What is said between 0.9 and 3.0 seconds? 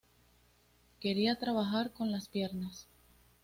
Quería trabajar con las piernas.